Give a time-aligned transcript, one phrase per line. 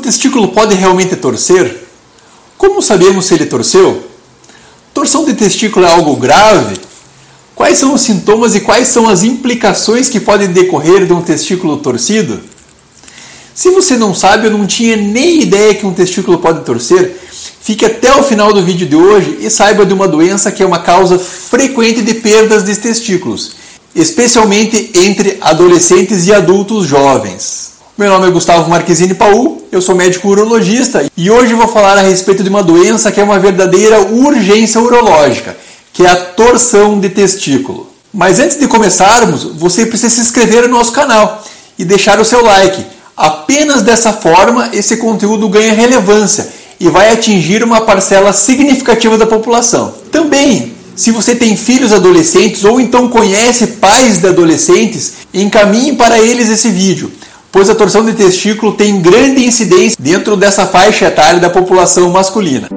[0.00, 1.84] testículo pode realmente torcer?
[2.58, 4.04] Como sabemos se ele torceu?
[4.92, 6.76] Torção de testículo é algo grave?
[7.54, 11.76] Quais são os sintomas e quais são as implicações que podem decorrer de um testículo
[11.76, 12.40] torcido?
[13.54, 17.14] Se você não sabe, eu não tinha nem ideia que um testículo pode torcer,
[17.60, 20.66] fique até o final do vídeo de hoje e saiba de uma doença que é
[20.66, 23.56] uma causa frequente de perdas de testículos,
[23.94, 27.69] especialmente entre adolescentes e adultos jovens.
[28.00, 32.00] Meu nome é Gustavo Marquezine Paul, eu sou médico urologista e hoje vou falar a
[32.00, 35.54] respeito de uma doença que é uma verdadeira urgência urológica,
[35.92, 37.90] que é a torção de testículo.
[38.10, 41.44] Mas antes de começarmos, você precisa se inscrever no nosso canal
[41.78, 42.82] e deixar o seu like.
[43.14, 46.48] Apenas dessa forma esse conteúdo ganha relevância
[46.80, 49.92] e vai atingir uma parcela significativa da população.
[50.10, 56.48] Também, se você tem filhos adolescentes ou então conhece pais de adolescentes, encaminhe para eles
[56.48, 57.12] esse vídeo
[57.52, 62.68] pois a torção de testículo tem grande incidência dentro dessa faixa etária da população masculina.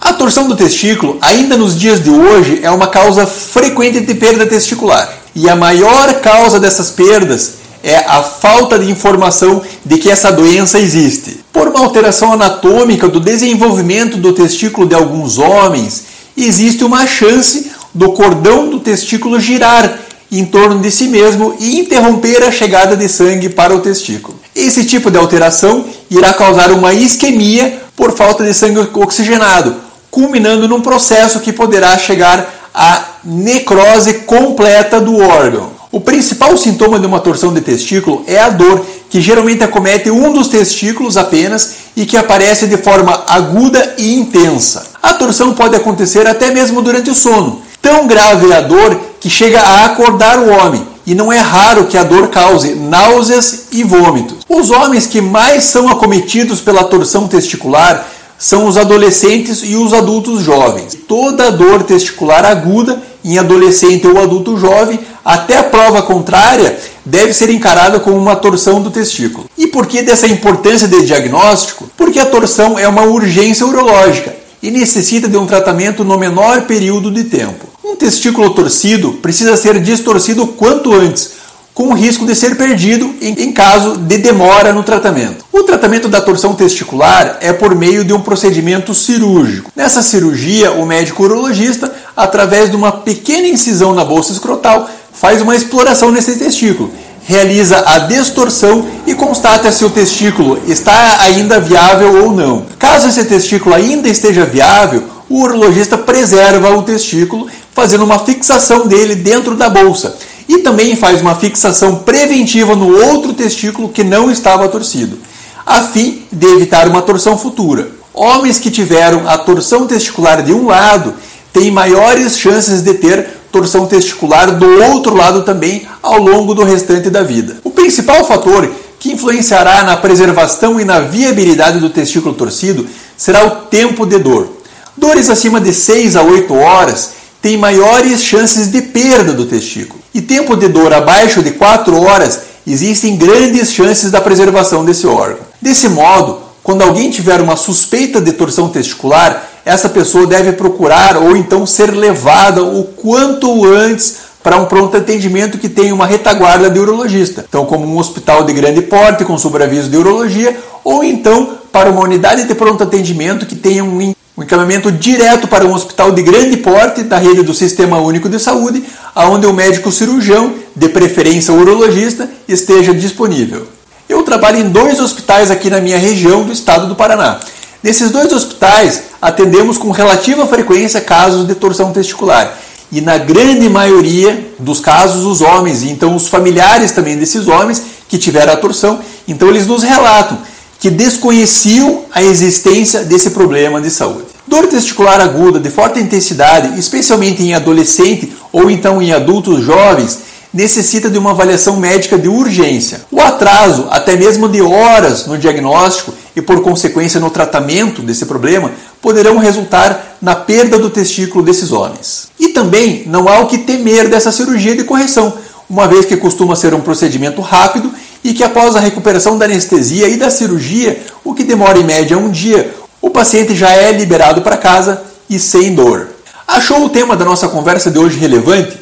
[0.00, 4.46] A torção do testículo, ainda nos dias de hoje, é uma causa frequente de perda
[4.46, 5.12] testicular.
[5.34, 10.76] E a maior causa dessas perdas é a falta de informação de que essa doença
[10.76, 11.38] existe.
[11.52, 16.02] Por uma alteração anatômica do desenvolvimento do testículo de alguns homens,
[16.36, 20.00] existe uma chance do cordão do testículo girar
[20.32, 24.36] em torno de si mesmo e interromper a chegada de sangue para o testículo.
[24.52, 29.76] Esse tipo de alteração irá causar uma isquemia por falta de sangue oxigenado,
[30.10, 35.75] culminando num processo que poderá chegar à necrose completa do órgão.
[35.96, 40.30] O principal sintoma de uma torção de testículo é a dor, que geralmente acomete um
[40.30, 44.88] dos testículos apenas e que aparece de forma aguda e intensa.
[45.02, 47.62] A torção pode acontecer até mesmo durante o sono.
[47.80, 51.86] Tão grave é a dor que chega a acordar o homem, e não é raro
[51.86, 54.40] que a dor cause náuseas e vômitos.
[54.46, 58.06] Os homens que mais são acometidos pela torção testicular
[58.38, 60.94] são os adolescentes e os adultos jovens.
[61.08, 67.50] Toda dor testicular aguda em adolescente ou adulto jovem até a prova contrária, deve ser
[67.50, 69.50] encarada como uma torção do testículo.
[69.58, 71.90] E por que dessa importância de diagnóstico?
[71.96, 74.32] Porque a torção é uma urgência urológica
[74.62, 77.66] e necessita de um tratamento no menor período de tempo.
[77.84, 81.32] Um testículo torcido precisa ser distorcido quanto antes,
[81.74, 85.44] com o risco de ser perdido em caso de demora no tratamento.
[85.52, 89.70] O tratamento da torção testicular é por meio de um procedimento cirúrgico.
[89.76, 95.56] Nessa cirurgia, o médico urologista, através de uma pequena incisão na bolsa escrotal, faz uma
[95.56, 96.92] exploração nesse testículo,
[97.24, 102.66] realiza a distorção e constata se o testículo está ainda viável ou não.
[102.78, 109.16] Caso esse testículo ainda esteja viável, o urologista preserva o testículo, fazendo uma fixação dele
[109.16, 110.16] dentro da bolsa.
[110.48, 115.18] E também faz uma fixação preventiva no outro testículo que não estava torcido,
[115.64, 117.88] a fim de evitar uma torção futura.
[118.14, 121.14] Homens que tiveram a torção testicular de um lado
[121.52, 127.08] têm maiores chances de ter torção testicular do outro lado também ao longo do restante
[127.08, 127.56] da vida.
[127.64, 133.50] O principal fator que influenciará na preservação e na viabilidade do testículo torcido será o
[133.66, 134.48] tempo de dor.
[134.94, 140.00] Dores acima de 6 a 8 horas têm maiores chances de perda do testículo.
[140.12, 145.46] E tempo de dor abaixo de 4 horas existem grandes chances da preservação desse órgão.
[145.62, 151.36] Desse modo, quando alguém tiver uma suspeita de torção testicular, essa pessoa deve procurar ou
[151.36, 156.78] então ser levada o quanto antes para um pronto atendimento que tenha uma retaguarda de
[156.78, 157.44] urologista.
[157.48, 162.02] Então, como um hospital de grande porte com sobreaviso de urologia, ou então para uma
[162.02, 166.58] unidade de pronto atendimento que tenha um um encaminhamento direto para um hospital de grande
[166.58, 168.84] porte da rede do Sistema Único de Saúde,
[169.14, 173.66] aonde o médico cirurgião, de preferência urologista, esteja disponível.
[174.06, 177.40] Eu trabalho em dois hospitais aqui na minha região do estado do Paraná.
[177.86, 182.58] Nesses dois hospitais, atendemos com relativa frequência casos de torção testicular.
[182.90, 187.80] E na grande maioria dos casos, os homens, e então os familiares também desses homens
[188.08, 188.98] que tiveram a torção,
[189.28, 190.36] então eles nos relatam
[190.80, 194.26] que desconheciam a existência desse problema de saúde.
[194.48, 200.18] Dor testicular aguda de forte intensidade, especialmente em adolescente ou então em adultos jovens,
[200.52, 203.02] necessita de uma avaliação médica de urgência.
[203.12, 208.70] O atraso, até mesmo de horas no diagnóstico e por consequência no tratamento desse problema,
[209.00, 212.28] poderão resultar na perda do testículo desses homens.
[212.38, 215.32] E também não há o que temer dessa cirurgia de correção,
[215.68, 217.90] uma vez que costuma ser um procedimento rápido
[218.22, 222.18] e que após a recuperação da anestesia e da cirurgia, o que demora em média
[222.18, 226.08] um dia, o paciente já é liberado para casa e sem dor.
[226.46, 228.78] Achou o tema da nossa conversa de hoje relevante?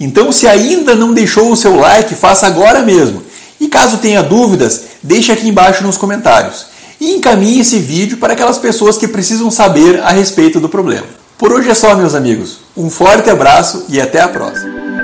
[0.00, 3.22] Então, se ainda não deixou o seu like, faça agora mesmo.
[3.60, 6.75] E caso tenha dúvidas, deixe aqui embaixo nos comentários.
[7.06, 11.06] E encaminhe esse vídeo para aquelas pessoas que precisam saber a respeito do problema.
[11.38, 12.58] Por hoje é só, meus amigos.
[12.76, 14.95] Um forte abraço e até a próxima.